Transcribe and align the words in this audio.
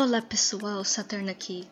Olá 0.00 0.22
pessoal, 0.22 0.84
Saturno 0.84 1.28
aqui. 1.28 1.66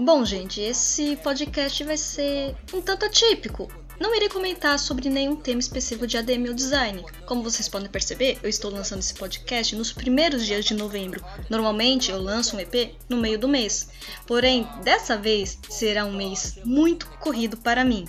Bom, 0.00 0.24
gente, 0.24 0.60
esse 0.60 1.14
podcast 1.14 1.84
vai 1.84 1.96
ser 1.96 2.56
um 2.74 2.82
tanto 2.82 3.06
atípico. 3.06 3.72
Não 4.00 4.12
irei 4.16 4.28
comentar 4.28 4.76
sobre 4.80 5.08
nenhum 5.08 5.36
tema 5.36 5.60
específico 5.60 6.04
de 6.04 6.18
ADM 6.18 6.48
ou 6.48 6.54
design. 6.54 7.04
Como 7.24 7.44
vocês 7.44 7.68
podem 7.68 7.88
perceber, 7.88 8.36
eu 8.42 8.48
estou 8.50 8.68
lançando 8.68 8.98
esse 8.98 9.14
podcast 9.14 9.76
nos 9.76 9.92
primeiros 9.92 10.44
dias 10.44 10.64
de 10.64 10.74
novembro. 10.74 11.24
Normalmente 11.48 12.10
eu 12.10 12.20
lanço 12.20 12.56
um 12.56 12.58
EP 12.58 12.96
no 13.08 13.18
meio 13.18 13.38
do 13.38 13.46
mês. 13.46 13.90
Porém, 14.26 14.68
dessa 14.82 15.16
vez 15.16 15.56
será 15.70 16.04
um 16.04 16.16
mês 16.16 16.58
muito 16.64 17.08
corrido 17.20 17.56
para 17.56 17.84
mim. 17.84 18.08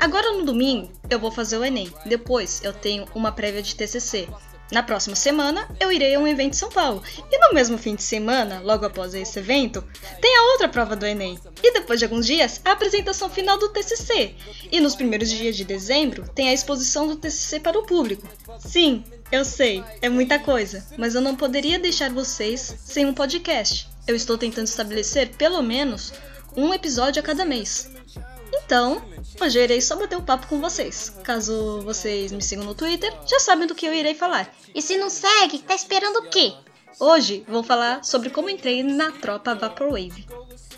Agora 0.00 0.32
no 0.32 0.44
domingo 0.44 0.90
eu 1.08 1.20
vou 1.20 1.30
fazer 1.30 1.56
o 1.56 1.64
Enem. 1.64 1.88
Depois 2.04 2.64
eu 2.64 2.72
tenho 2.72 3.06
uma 3.14 3.30
prévia 3.30 3.62
de 3.62 3.76
TCC. 3.76 4.28
Na 4.70 4.82
próxima 4.82 5.16
semana, 5.16 5.66
eu 5.80 5.90
irei 5.90 6.14
a 6.14 6.18
um 6.18 6.28
evento 6.28 6.54
em 6.54 6.58
São 6.58 6.68
Paulo. 6.68 7.02
E 7.30 7.38
no 7.38 7.54
mesmo 7.54 7.78
fim 7.78 7.94
de 7.94 8.02
semana, 8.02 8.60
logo 8.60 8.84
após 8.84 9.14
esse 9.14 9.38
evento, 9.38 9.82
tem 10.20 10.36
a 10.36 10.52
outra 10.52 10.68
prova 10.68 10.94
do 10.94 11.06
Enem. 11.06 11.38
E 11.62 11.72
depois 11.72 11.98
de 11.98 12.04
alguns 12.04 12.26
dias, 12.26 12.60
a 12.64 12.72
apresentação 12.72 13.30
final 13.30 13.58
do 13.58 13.70
TCC. 13.70 14.34
E 14.70 14.80
nos 14.80 14.94
primeiros 14.94 15.30
dias 15.30 15.56
de 15.56 15.64
dezembro, 15.64 16.28
tem 16.34 16.50
a 16.50 16.52
exposição 16.52 17.08
do 17.08 17.16
TCC 17.16 17.60
para 17.60 17.78
o 17.78 17.86
público. 17.86 18.28
Sim, 18.58 19.04
eu 19.32 19.44
sei, 19.44 19.82
é 20.02 20.08
muita 20.08 20.38
coisa, 20.38 20.86
mas 20.98 21.14
eu 21.14 21.20
não 21.20 21.34
poderia 21.34 21.78
deixar 21.78 22.10
vocês 22.10 22.74
sem 22.84 23.06
um 23.06 23.14
podcast. 23.14 23.88
Eu 24.06 24.14
estou 24.14 24.36
tentando 24.36 24.66
estabelecer 24.66 25.30
pelo 25.36 25.62
menos 25.62 26.12
um 26.56 26.74
episódio 26.74 27.20
a 27.20 27.24
cada 27.24 27.44
mês. 27.44 27.90
Então, 28.68 29.02
hoje 29.40 29.58
eu 29.58 29.64
irei 29.64 29.80
só 29.80 29.96
bater 29.96 30.18
um 30.18 30.22
papo 30.22 30.46
com 30.46 30.60
vocês. 30.60 31.10
Caso 31.24 31.80
vocês 31.80 32.30
me 32.30 32.42
sigam 32.42 32.66
no 32.66 32.74
Twitter, 32.74 33.10
já 33.26 33.40
sabem 33.40 33.66
do 33.66 33.74
que 33.74 33.86
eu 33.86 33.94
irei 33.94 34.14
falar. 34.14 34.54
E 34.74 34.82
se 34.82 34.98
não 34.98 35.08
segue, 35.08 35.60
tá 35.60 35.74
esperando 35.74 36.18
o 36.18 36.28
quê? 36.28 36.52
Hoje 37.00 37.46
vou 37.48 37.62
falar 37.62 38.04
sobre 38.04 38.28
como 38.28 38.50
entrei 38.50 38.82
na 38.82 39.10
tropa 39.10 39.54
Vaporwave. 39.54 40.26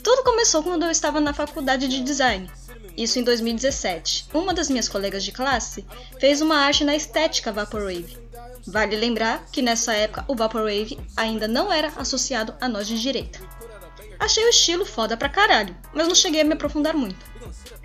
Tudo 0.00 0.22
começou 0.22 0.62
quando 0.62 0.84
eu 0.84 0.92
estava 0.92 1.20
na 1.20 1.34
faculdade 1.34 1.88
de 1.88 2.00
design. 2.02 2.48
Isso 2.96 3.18
em 3.18 3.24
2017. 3.24 4.26
Uma 4.32 4.54
das 4.54 4.70
minhas 4.70 4.88
colegas 4.88 5.24
de 5.24 5.32
classe 5.32 5.84
fez 6.20 6.40
uma 6.40 6.58
arte 6.58 6.84
na 6.84 6.94
estética 6.94 7.50
Vaporwave. 7.50 8.16
Vale 8.64 8.94
lembrar 8.94 9.44
que 9.50 9.60
nessa 9.60 9.92
época 9.92 10.24
o 10.28 10.36
Vaporwave 10.36 11.00
ainda 11.16 11.48
não 11.48 11.72
era 11.72 11.88
associado 11.96 12.54
a 12.60 12.68
nós 12.68 12.86
de 12.86 13.02
direita. 13.02 13.40
Achei 14.22 14.44
o 14.46 14.50
estilo 14.50 14.86
foda 14.86 15.16
pra 15.16 15.28
caralho, 15.28 15.76
mas 15.92 16.06
não 16.06 16.14
cheguei 16.14 16.42
a 16.42 16.44
me 16.44 16.52
aprofundar 16.52 16.94
muito. 16.94 17.18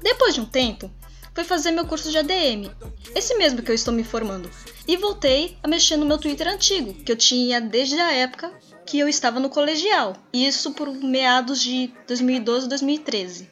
Depois 0.04 0.36
de 0.36 0.40
um 0.40 0.46
tempo, 0.46 0.92
fui 1.34 1.44
fazer 1.44 1.72
meu 1.72 1.88
curso 1.88 2.12
de 2.12 2.18
ADM, 2.20 2.70
esse 3.16 3.34
mesmo 3.38 3.64
que 3.64 3.72
eu 3.72 3.76
estou 3.76 3.92
me 3.92 4.04
formando, 4.04 4.48
e 4.88 4.96
voltei 4.98 5.58
a 5.64 5.68
mexer 5.68 5.98
no 5.98 6.06
meu 6.06 6.20
Twitter 6.20 6.48
antigo, 6.48 6.94
que 6.94 7.12
eu 7.12 7.16
tinha 7.16 7.60
desde 7.60 8.00
a 8.00 8.14
época 8.14 8.54
que 8.86 9.00
eu 9.00 9.10
estava 9.10 9.40
no 9.40 9.50
colegial, 9.50 10.16
isso 10.32 10.74
por 10.74 10.94
meados 10.94 11.60
de 11.60 11.92
2012 12.08 12.70
2013. 12.70 13.50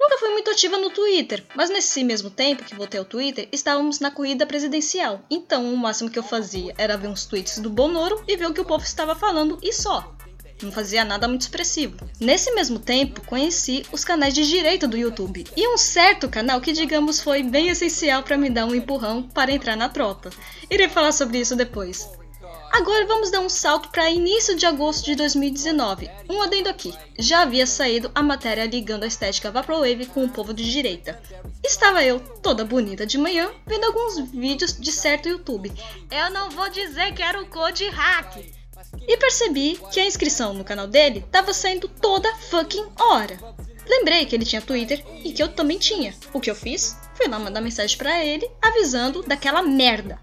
Nunca 0.00 0.16
fui 0.16 0.30
muito 0.30 0.50
ativa 0.50 0.78
no 0.78 0.88
Twitter, 0.88 1.44
mas 1.54 1.68
nesse 1.68 2.02
mesmo 2.02 2.30
tempo 2.30 2.64
que 2.64 2.74
voltei 2.74 2.98
ao 2.98 3.04
Twitter, 3.04 3.46
estávamos 3.52 4.00
na 4.00 4.10
corrida 4.10 4.46
presidencial. 4.46 5.20
Então, 5.30 5.70
o 5.70 5.76
máximo 5.76 6.10
que 6.10 6.18
eu 6.18 6.22
fazia 6.22 6.74
era 6.78 6.96
ver 6.96 7.08
uns 7.08 7.26
tweets 7.26 7.58
do 7.58 7.68
Bonoro 7.68 8.24
e 8.26 8.38
ver 8.38 8.46
o 8.46 8.54
que 8.54 8.60
o 8.62 8.64
povo 8.64 8.82
estava 8.82 9.14
falando 9.14 9.58
e 9.62 9.70
só 9.70 10.16
não 10.64 10.72
fazia 10.72 11.04
nada 11.04 11.28
muito 11.28 11.42
expressivo. 11.42 11.96
Nesse 12.20 12.52
mesmo 12.52 12.78
tempo, 12.78 13.22
conheci 13.26 13.84
os 13.92 14.04
canais 14.04 14.34
de 14.34 14.46
direita 14.46 14.86
do 14.86 14.96
YouTube 14.96 15.46
e 15.56 15.68
um 15.68 15.76
certo 15.76 16.28
canal 16.28 16.60
que, 16.60 16.72
digamos, 16.72 17.20
foi 17.20 17.42
bem 17.42 17.68
essencial 17.68 18.22
para 18.22 18.38
me 18.38 18.50
dar 18.50 18.66
um 18.66 18.74
empurrão 18.74 19.22
para 19.22 19.52
entrar 19.52 19.76
na 19.76 19.88
tropa. 19.88 20.30
Irei 20.70 20.88
falar 20.88 21.12
sobre 21.12 21.38
isso 21.38 21.56
depois. 21.56 22.08
Agora 22.72 23.06
vamos 23.06 23.30
dar 23.30 23.40
um 23.40 23.50
salto 23.50 23.90
para 23.90 24.08
início 24.08 24.56
de 24.56 24.64
agosto 24.64 25.04
de 25.04 25.14
2019. 25.14 26.10
Um 26.30 26.40
adendo 26.40 26.70
aqui. 26.70 26.94
Já 27.18 27.42
havia 27.42 27.66
saído 27.66 28.10
a 28.14 28.22
matéria 28.22 28.64
ligando 28.64 29.04
a 29.04 29.06
estética 29.06 29.50
Vaporwave 29.50 30.06
com 30.06 30.24
o 30.24 30.28
povo 30.30 30.54
de 30.54 30.70
direita. 30.70 31.20
Estava 31.62 32.02
eu, 32.02 32.18
toda 32.18 32.64
bonita 32.64 33.04
de 33.04 33.18
manhã, 33.18 33.50
vendo 33.66 33.84
alguns 33.84 34.30
vídeos 34.30 34.72
de 34.72 34.90
certo 34.90 35.28
YouTube. 35.28 35.70
Eu 36.10 36.30
não 36.30 36.48
vou 36.48 36.70
dizer 36.70 37.12
que 37.12 37.22
era 37.22 37.42
o 37.42 37.46
Code 37.46 37.86
Hack 37.88 38.61
e 39.06 39.16
percebi 39.16 39.78
que 39.92 40.00
a 40.00 40.06
inscrição 40.06 40.54
no 40.54 40.64
canal 40.64 40.86
dele 40.86 41.20
estava 41.20 41.52
saindo 41.52 41.88
toda 41.88 42.34
fucking 42.36 42.86
hora. 42.98 43.38
Lembrei 43.86 44.24
que 44.26 44.34
ele 44.34 44.44
tinha 44.44 44.62
Twitter 44.62 45.04
e 45.24 45.32
que 45.32 45.42
eu 45.42 45.48
também 45.48 45.78
tinha. 45.78 46.14
O 46.32 46.40
que 46.40 46.50
eu 46.50 46.54
fiz 46.54 46.96
foi 47.14 47.28
lá 47.28 47.38
mandar 47.38 47.60
mensagem 47.60 47.96
para 47.96 48.24
ele 48.24 48.50
avisando 48.60 49.22
daquela 49.22 49.62
merda. 49.62 50.18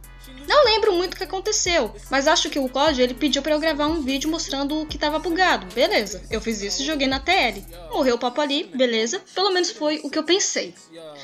Não 0.49 0.65
lembro 0.65 0.93
muito 0.93 1.13
o 1.13 1.15
que 1.15 1.23
aconteceu, 1.23 1.93
mas 2.09 2.27
acho 2.27 2.49
que 2.49 2.57
o 2.57 2.67
código 2.67 3.03
ele 3.03 3.13
pediu 3.13 3.39
para 3.39 3.51
eu 3.51 3.59
gravar 3.59 3.85
um 3.85 4.01
vídeo 4.01 4.31
mostrando 4.31 4.81
o 4.81 4.85
que 4.87 4.97
estava 4.97 5.19
bugado. 5.19 5.67
Beleza, 5.75 6.23
eu 6.31 6.41
fiz 6.41 6.59
isso 6.63 6.81
e 6.81 6.85
joguei 6.87 7.07
na 7.07 7.19
TL. 7.19 7.63
Morreu 7.91 8.15
o 8.15 8.19
papo 8.19 8.41
ali, 8.41 8.63
beleza? 8.63 9.21
Pelo 9.35 9.51
menos 9.51 9.69
foi 9.69 10.01
o 10.03 10.09
que 10.09 10.17
eu 10.17 10.23
pensei. 10.23 10.73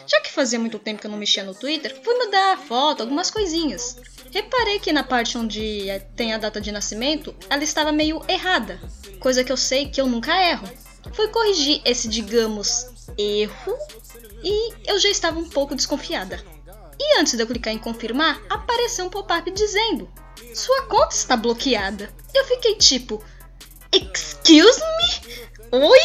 Já 0.05 0.21
que 0.21 0.31
fazia 0.31 0.59
muito 0.59 0.77
tempo 0.77 1.01
que 1.01 1.07
eu 1.07 1.11
não 1.11 1.17
mexia 1.17 1.43
no 1.43 1.55
Twitter, 1.55 1.99
fui 2.03 2.13
mudar 2.13 2.53
a 2.53 2.57
foto, 2.57 3.01
algumas 3.01 3.31
coisinhas. 3.31 3.97
Reparei 4.31 4.77
que 4.77 4.93
na 4.93 5.03
parte 5.03 5.39
onde 5.39 5.87
tem 6.15 6.31
a 6.31 6.37
data 6.37 6.61
de 6.61 6.71
nascimento, 6.71 7.35
ela 7.49 7.63
estava 7.63 7.91
meio 7.91 8.21
errada, 8.27 8.79
coisa 9.19 9.43
que 9.43 9.51
eu 9.51 9.57
sei 9.57 9.87
que 9.89 9.99
eu 9.99 10.05
nunca 10.05 10.39
erro. 10.39 10.69
Fui 11.13 11.29
corrigir 11.29 11.81
esse, 11.83 12.07
digamos, 12.07 12.85
erro 13.17 13.75
e 14.43 14.71
eu 14.85 14.99
já 14.99 15.09
estava 15.09 15.39
um 15.39 15.49
pouco 15.49 15.73
desconfiada. 15.73 16.53
E 16.99 17.19
antes 17.19 17.33
de 17.33 17.41
eu 17.43 17.47
clicar 17.47 17.73
em 17.73 17.77
confirmar, 17.77 18.41
apareceu 18.49 19.05
um 19.05 19.09
pop-up 19.09 19.49
dizendo: 19.51 20.09
Sua 20.53 20.83
conta 20.83 21.15
está 21.15 21.35
bloqueada. 21.35 22.13
Eu 22.33 22.45
fiquei 22.45 22.75
tipo: 22.75 23.23
Excuse 23.91 24.79
me? 24.79 25.79
Oi? 25.79 25.99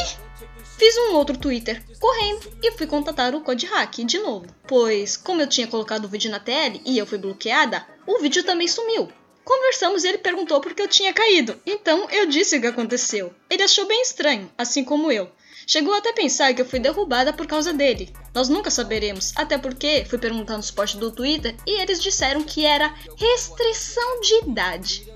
Fiz 0.81 0.97
um 0.97 1.15
outro 1.15 1.37
Twitter 1.37 1.85
correndo 1.99 2.51
e 2.63 2.73
fui 2.73 2.87
contatar 2.87 3.35
o 3.35 3.43
Code 3.43 3.67
Hack 3.67 3.99
de 3.99 4.19
novo, 4.19 4.47
pois, 4.67 5.15
como 5.15 5.43
eu 5.43 5.47
tinha 5.47 5.67
colocado 5.67 6.07
o 6.07 6.09
vídeo 6.09 6.31
na 6.31 6.41
TL 6.41 6.81
e 6.87 6.97
eu 6.97 7.07
fui 7.07 7.19
bloqueada, 7.19 7.87
o 8.07 8.19
vídeo 8.19 8.43
também 8.43 8.67
sumiu. 8.67 9.07
Conversamos 9.45 10.05
e 10.05 10.09
ele 10.09 10.19
perguntou 10.19 10.59
por 10.61 10.73
que 10.73 10.81
eu 10.81 10.89
tinha 10.89 11.13
caído, 11.13 11.61
então 11.67 12.09
eu 12.11 12.25
disse 12.25 12.57
o 12.57 12.61
que 12.61 12.67
aconteceu. 12.67 13.31
Ele 13.51 13.63
achou 13.63 13.87
bem 13.87 14.01
estranho, 14.01 14.51
assim 14.57 14.83
como 14.83 15.13
eu. 15.13 15.31
Chegou 15.73 15.95
até 15.95 16.11
a 16.11 16.13
pensar 16.13 16.53
que 16.53 16.61
eu 16.61 16.67
fui 16.67 16.81
derrubada 16.81 17.33
por 17.33 17.47
causa 17.47 17.73
dele. 17.73 18.13
Nós 18.35 18.49
nunca 18.49 18.73
saberemos, 18.73 19.33
até 19.37 19.57
porque 19.57 20.05
fui 20.05 20.19
perguntar 20.19 20.57
no 20.57 20.65
suporte 20.65 20.97
do 20.97 21.13
Twitter 21.13 21.55
e 21.65 21.81
eles 21.81 22.03
disseram 22.03 22.43
que 22.43 22.67
era 22.67 22.93
restrição 23.17 24.21
de 24.21 24.35
idade. 24.49 25.09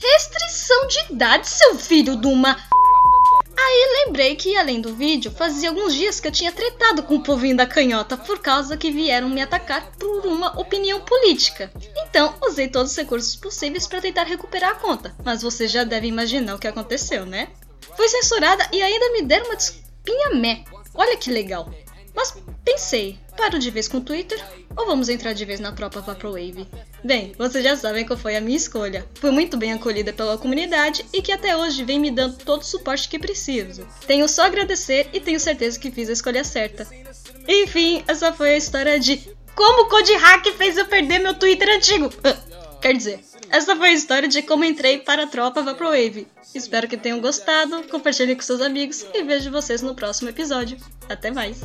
Restrição 0.00 0.86
de 0.86 1.12
idade, 1.12 1.46
seu 1.46 1.74
filho 1.74 2.16
de 2.16 2.26
uma 2.26 2.56
Aí 3.58 4.06
lembrei 4.06 4.34
que, 4.34 4.56
além 4.56 4.80
do 4.80 4.94
vídeo, 4.94 5.30
fazia 5.30 5.68
alguns 5.68 5.92
dias 5.92 6.18
que 6.18 6.28
eu 6.28 6.32
tinha 6.32 6.52
tretado 6.52 7.02
com 7.02 7.16
o 7.16 7.22
povinho 7.22 7.58
da 7.58 7.66
canhota 7.66 8.16
por 8.16 8.38
causa 8.38 8.78
que 8.78 8.90
vieram 8.90 9.28
me 9.28 9.42
atacar 9.42 9.92
por 9.98 10.24
uma 10.24 10.58
opinião 10.58 11.02
política. 11.02 11.70
Então, 12.08 12.34
usei 12.42 12.68
todos 12.68 12.92
os 12.92 12.96
recursos 12.96 13.36
possíveis 13.36 13.86
para 13.86 14.00
tentar 14.00 14.22
recuperar 14.22 14.70
a 14.70 14.76
conta, 14.76 15.14
mas 15.22 15.42
você 15.42 15.68
já 15.68 15.84
deve 15.84 16.06
imaginar 16.06 16.54
o 16.54 16.58
que 16.58 16.66
aconteceu, 16.66 17.26
né? 17.26 17.48
Fui 17.94 18.08
censurada 18.08 18.66
e 18.72 18.80
ainda 18.80 19.12
me 19.12 19.20
deram 19.20 19.44
uma 19.44 19.56
despinha 19.56 19.87
mé. 20.34 20.64
Olha 20.94 21.16
que 21.16 21.30
legal. 21.30 21.68
Mas 22.14 22.34
pensei, 22.64 23.16
paro 23.36 23.58
de 23.60 23.70
vez 23.70 23.86
com 23.86 23.98
o 23.98 24.00
Twitter 24.00 24.44
ou 24.76 24.86
vamos 24.86 25.08
entrar 25.08 25.32
de 25.32 25.44
vez 25.44 25.60
na 25.60 25.70
tropa 25.70 26.00
Vaporwave? 26.00 26.66
Bem, 27.04 27.32
vocês 27.38 27.62
já 27.62 27.76
sabem 27.76 28.04
qual 28.04 28.18
foi 28.18 28.36
a 28.36 28.40
minha 28.40 28.56
escolha. 28.56 29.06
Fui 29.14 29.30
muito 29.30 29.56
bem 29.56 29.72
acolhida 29.72 30.12
pela 30.12 30.36
comunidade 30.36 31.04
e 31.12 31.22
que 31.22 31.30
até 31.30 31.56
hoje 31.56 31.84
vem 31.84 32.00
me 32.00 32.10
dando 32.10 32.36
todo 32.38 32.62
o 32.62 32.64
suporte 32.64 33.08
que 33.08 33.20
preciso. 33.20 33.86
Tenho 34.06 34.28
só 34.28 34.46
agradecer 34.46 35.08
e 35.12 35.20
tenho 35.20 35.38
certeza 35.38 35.78
que 35.78 35.92
fiz 35.92 36.08
a 36.08 36.12
escolha 36.12 36.42
certa. 36.42 36.88
Enfim, 37.46 38.02
essa 38.08 38.32
foi 38.32 38.54
a 38.54 38.56
história 38.56 38.98
de 38.98 39.18
como 39.54 39.82
o 39.82 39.88
Code 39.88 40.14
Hack 40.14 40.46
fez 40.56 40.76
eu 40.76 40.86
perder 40.86 41.20
meu 41.20 41.34
Twitter 41.34 41.68
antigo. 41.68 42.10
Quer 42.80 42.96
dizer, 42.96 43.20
essa 43.50 43.74
foi 43.74 43.88
a 43.88 43.92
história 43.92 44.28
de 44.28 44.42
como 44.42 44.64
entrei 44.64 44.98
para 44.98 45.24
a 45.24 45.26
tropa 45.26 45.62
Vaporwave. 45.62 46.28
Espero 46.54 46.86
que 46.86 46.96
tenham 46.96 47.20
gostado, 47.20 47.82
compartilhem 47.88 48.36
com 48.36 48.42
seus 48.42 48.60
amigos 48.60 49.04
e 49.12 49.22
vejo 49.22 49.50
vocês 49.50 49.82
no 49.82 49.94
próximo 49.94 50.30
episódio. 50.30 50.78
Até 51.08 51.30
mais! 51.30 51.60